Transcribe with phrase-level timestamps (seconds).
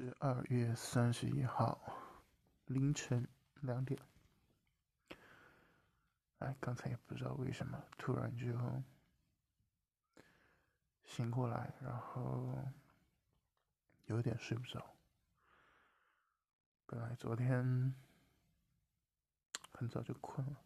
[0.00, 1.76] 十二月三十一号
[2.66, 3.26] 凌晨
[3.62, 4.00] 两点，
[6.38, 8.46] 哎，刚才也不知道为什么突然就
[11.04, 12.56] 醒过来，然后
[14.06, 14.94] 有点睡不着。
[16.86, 17.92] 本来昨天
[19.72, 20.56] 很早就困了，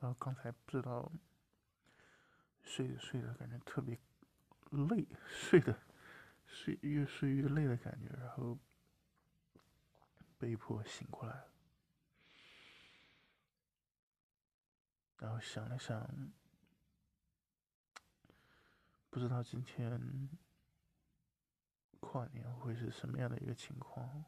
[0.00, 1.12] 然后刚才不知道。
[2.68, 3.96] 睡着睡着，感觉特别
[4.76, 5.82] 累，睡的
[6.46, 8.58] 睡越睡越累的感觉，然后
[10.38, 11.44] 被迫醒过来。
[15.18, 16.32] 然后想了想，
[19.08, 20.28] 不知道今天
[22.00, 24.26] 跨年会是什么样的一个情况，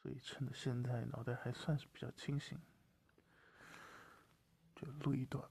[0.00, 2.58] 所以趁着现在脑袋还算是比较清醒。
[4.76, 5.50] 就录一段，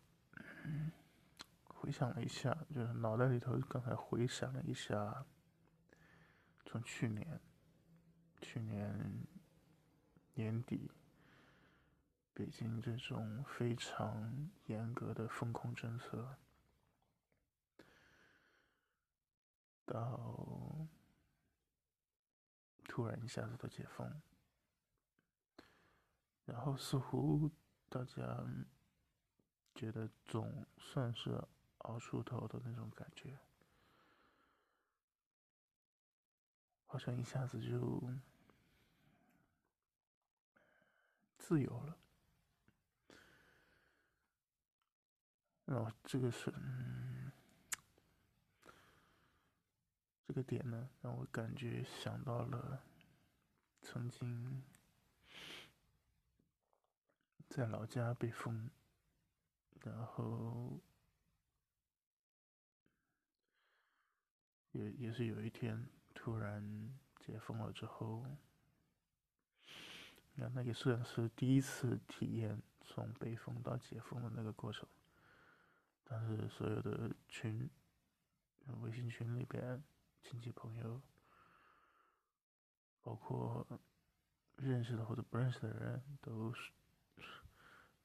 [1.79, 5.25] 回想了一下，就是脑袋里头刚才回想了一下，
[6.65, 7.39] 从去年，
[8.41, 9.25] 去年
[10.33, 10.91] 年底，
[12.33, 16.37] 北京这种非常严格的风控政策，
[19.85, 20.87] 到
[22.85, 24.21] 突然一下子的解封，
[26.45, 27.51] 然后似乎
[27.87, 28.45] 大家。
[29.75, 31.39] 觉得总算是
[31.79, 33.37] 熬出头的那种感觉，
[36.85, 38.01] 好像一下子就
[41.37, 41.97] 自由了。
[45.65, 46.53] 然后这个是，
[50.25, 52.81] 这个点呢，让我感觉想到了
[53.81, 54.63] 曾经
[57.49, 58.69] 在老家被封。
[59.81, 60.81] 然后
[64.77, 68.23] 也也是有一天突然解封了之后，
[70.35, 74.87] 那那也算是第一次体验从被封到解封的那个过程。
[76.03, 77.67] 但是所有的群，
[78.81, 79.83] 微信群里边
[80.21, 81.01] 亲戚朋友，
[83.01, 83.65] 包括
[84.57, 86.71] 认识的或者不认识的人都是，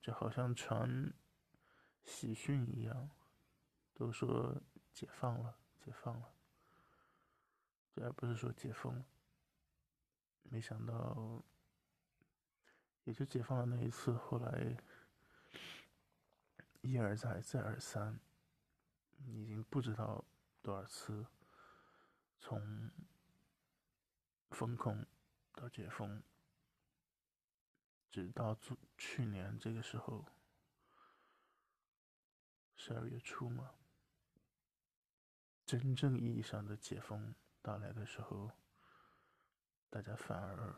[0.01, 1.13] 就好像传。
[2.05, 3.11] 喜讯一样，
[3.95, 4.61] 都说
[4.93, 6.35] 解放了，解放了，
[7.95, 9.05] 这还不是说解封。
[10.45, 11.43] 没想到，
[13.05, 14.77] 也就解放了那一次，后来
[16.81, 18.19] 一而再，再而三，
[19.27, 20.25] 已经不知道
[20.61, 21.27] 多少次，
[22.39, 22.91] 从
[24.51, 25.07] 封控
[25.55, 26.23] 到解封，
[28.11, 28.59] 直到
[28.97, 30.25] 去年这个时候。
[32.75, 33.71] 十二月初嘛，
[35.65, 38.51] 真正意义上的解封到来的时候，
[39.89, 40.75] 大家反而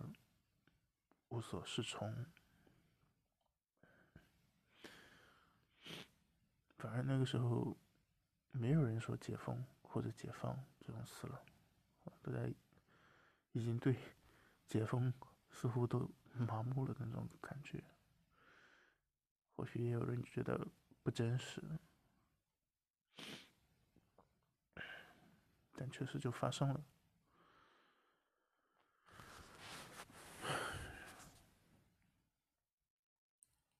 [1.30, 2.26] 无所适从，
[6.76, 7.76] 反而那个时候
[8.50, 11.42] 没有人说解封或者解放这种词了，
[12.20, 12.46] 大家
[13.52, 13.96] 已经对
[14.66, 15.12] 解封
[15.50, 17.82] 似乎都麻木了那种感觉，
[19.56, 20.68] 或许也有人觉得
[21.02, 21.62] 不真实。
[25.90, 26.84] 确实就发生了。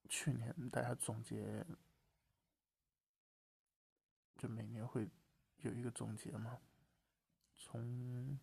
[0.09, 1.64] 去年大家总结，
[4.37, 5.10] 就每年会
[5.59, 6.60] 有一个总结嘛，
[7.56, 8.38] 从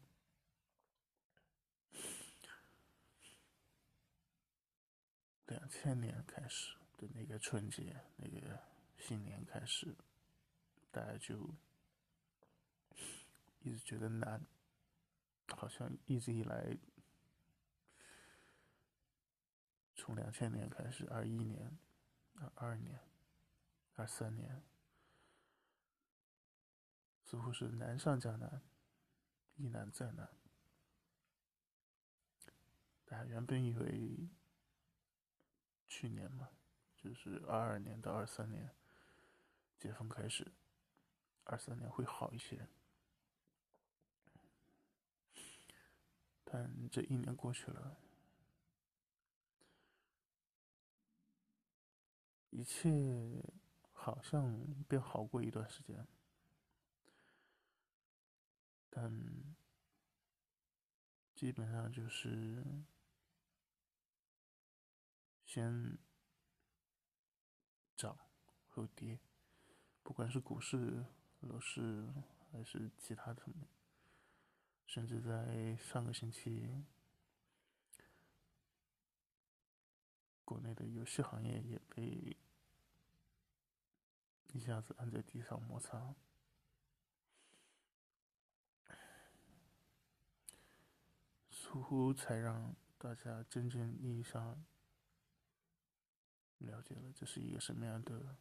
[5.46, 8.60] 两千年开始的那个春节、那个
[8.98, 9.96] 新年开始，
[10.92, 11.56] 大家就。
[13.64, 14.44] 一直觉得难，
[15.56, 16.78] 好像一直以来，
[19.96, 21.78] 从两千年开始，二一年、
[22.36, 23.00] 二二年、
[23.94, 24.64] 二三年，
[27.24, 28.62] 似乎是难上加难，
[29.56, 30.28] 一难再难。
[33.06, 34.28] 大家原本以为
[35.88, 36.50] 去年嘛，
[36.98, 38.74] 就是二二年到二三年
[39.78, 40.52] 解封开始，
[41.44, 42.68] 二三年会好一些。
[46.54, 47.98] 但这一年过去了，
[52.50, 53.42] 一切
[53.94, 56.06] 好像变好过一段时间，
[58.90, 59.10] 但
[61.34, 62.62] 基本上就是
[65.46, 65.98] 先
[67.96, 68.18] 涨
[68.68, 69.22] 后跌，
[70.04, 71.06] 不管是股市、
[71.40, 72.14] 楼市
[72.52, 73.70] 还是其他层面，
[74.94, 76.84] 甚至在上个星期，
[80.44, 82.36] 国内的游戏行业也被
[84.52, 86.14] 一下子按在地上摩擦，
[91.50, 94.62] 似乎才让大家真正意义上
[96.58, 98.36] 了解了这是一个什么样的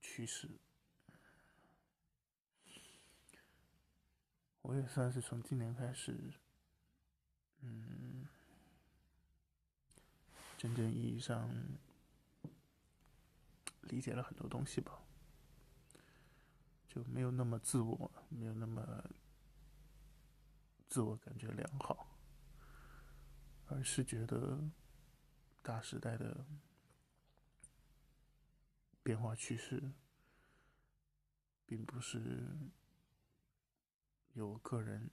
[0.00, 0.58] 趋势。
[4.68, 6.14] 我也算是从今年开始，
[7.62, 8.28] 嗯，
[10.58, 11.50] 真正意义上
[13.80, 15.00] 理解了很多东西吧，
[16.86, 19.10] 就没有那么自我，没有那么
[20.86, 22.06] 自我感觉良好，
[23.68, 24.62] 而是觉得
[25.62, 26.44] 大时代的
[29.02, 29.82] 变化趋势，
[31.64, 32.46] 并不是。
[34.38, 35.10] 由个人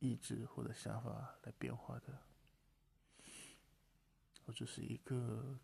[0.00, 2.20] 意志或者想法来变化的，
[4.46, 5.60] 我只是一个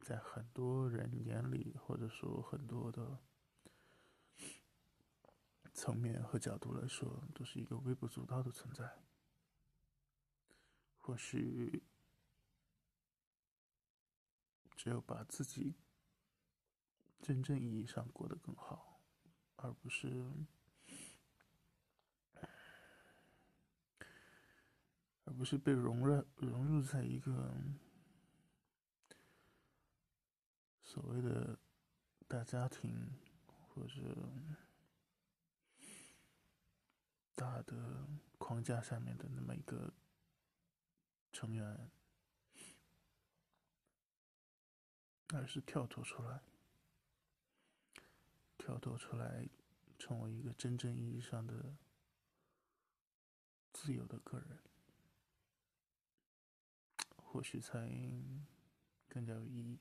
[0.00, 3.18] 在很多人眼里，或者说很多的
[5.74, 9.02] 层面和角度来说，都是一个微不足道的存在。
[10.96, 11.82] 或许，
[14.74, 15.76] 只有把自己
[17.20, 19.02] 真正意义上过得更好，
[19.56, 20.32] 而不是。
[25.28, 27.54] 而不是被融入融入在一个
[30.82, 31.58] 所谓的
[32.26, 33.12] 大家庭
[33.68, 33.92] 或者
[37.34, 38.06] 大的
[38.38, 39.92] 框架下面的那么一个
[41.30, 41.90] 成员，
[45.34, 46.40] 而是跳脱出来，
[48.56, 49.46] 跳脱出来，
[49.98, 51.76] 成为一个真正意义上的
[53.74, 54.58] 自由的个人。
[57.30, 57.78] 或许才
[59.06, 59.78] 更加有意义。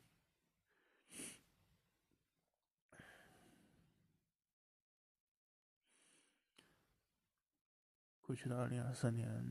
[8.22, 9.46] 过去的二零二三年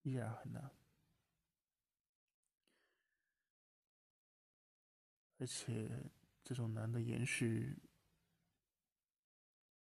[0.00, 0.70] 依然很难，
[5.36, 6.10] 而且
[6.42, 7.76] 这种难的延续，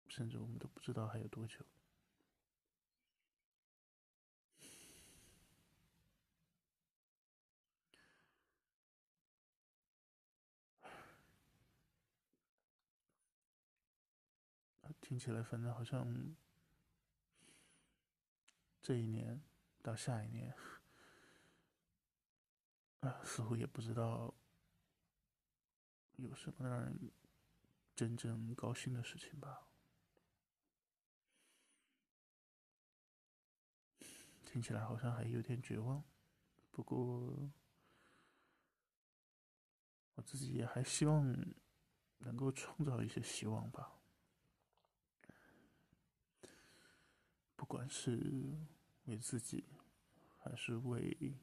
[0.09, 1.65] 甚至我们都不知道还有多久。
[15.09, 16.35] 听起来，反正好像
[18.79, 19.41] 这一年
[19.81, 20.55] 到下一年，
[22.99, 24.31] 啊，似乎也不知道
[26.17, 27.11] 有什么让人
[27.95, 29.71] 真正高兴的事情吧。
[34.45, 36.03] 听起来好像还有点绝望，
[36.69, 37.51] 不过
[40.13, 41.35] 我自己也还希望
[42.19, 43.98] 能够创造一些希望吧。
[47.59, 48.57] 不管是
[49.03, 49.65] 为自己，
[50.37, 51.35] 还是为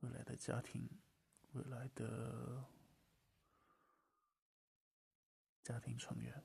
[0.00, 0.86] 未来的家庭、
[1.52, 2.62] 未来的
[5.62, 6.44] 家庭成员，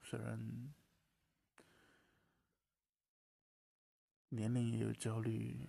[0.00, 0.72] 虽然
[4.30, 5.68] 年龄也有焦虑，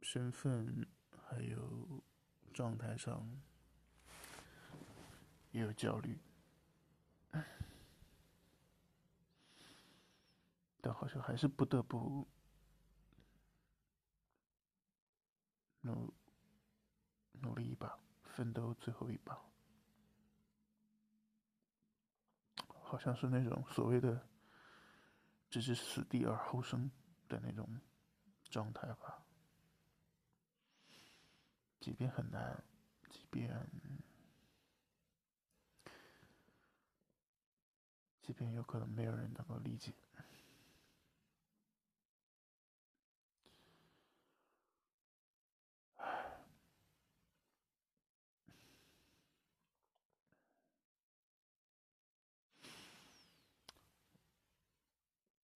[0.00, 2.02] 身份还有。
[2.56, 3.22] 状态上
[5.50, 6.18] 也有焦虑，
[10.80, 12.26] 但好像还是不得不
[15.82, 16.14] 努
[17.32, 19.38] 努力一把，奋斗最后一把，
[22.68, 24.26] 好像是那种所谓的
[25.50, 26.90] “置之死地而后生”
[27.28, 27.68] 的那种
[28.44, 29.25] 状态吧。
[31.86, 32.64] 即便很难，
[33.08, 33.48] 即便
[38.20, 39.92] 即便有可能没有人能够理解，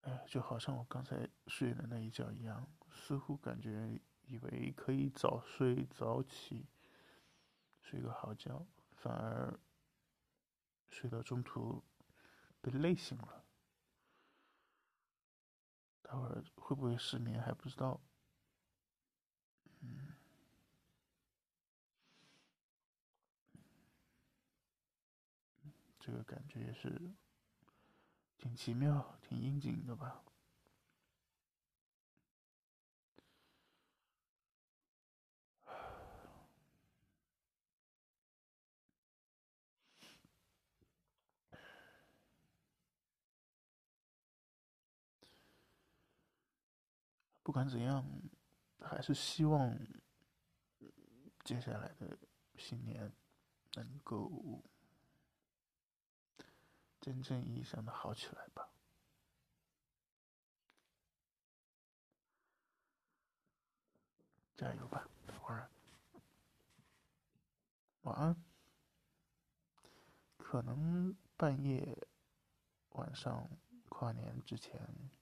[0.02, 4.00] 哎，就好像我刚才睡的那一觉一样，似乎感觉。
[4.30, 6.64] 以为可以早睡早起，
[7.82, 9.58] 睡个好觉，反而
[10.88, 11.82] 睡到中途
[12.60, 13.44] 被累醒了。
[16.00, 18.00] 待会会不会失眠还不知道。
[19.80, 20.14] 嗯，
[25.98, 27.12] 这个感觉也是
[28.36, 30.22] 挺奇妙、挺应景的吧。
[47.42, 48.04] 不管怎样，
[48.80, 49.76] 还是希望
[51.44, 52.18] 接下来的
[52.56, 53.12] 新年
[53.74, 54.62] 能够
[57.00, 58.70] 真正意义上的好起来吧。
[64.54, 65.70] 加油吧，等会儿。
[68.02, 68.36] 晚安。
[70.36, 72.06] 可能半夜、
[72.90, 73.48] 晚上、
[73.88, 75.19] 跨年之前。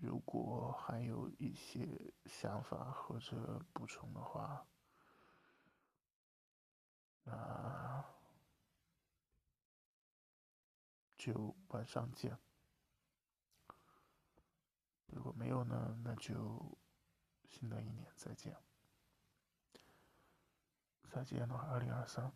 [0.00, 4.64] 如果还有一些想法或者补充的话，
[7.24, 8.04] 那
[11.16, 12.38] 就晚上见。
[15.08, 16.78] 如果没有呢，那就
[17.48, 18.56] 新的一年再见。
[21.10, 22.32] 再见了，二零二三。